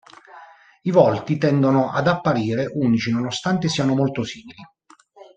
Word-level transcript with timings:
I 0.81 0.89
volti 0.89 1.37
tendono 1.37 1.91
ad 1.91 2.07
apparire 2.07 2.67
unici 2.73 3.11
nonostante 3.11 3.67
siano 3.67 3.93
molto 3.93 4.23
simili. 4.23 4.63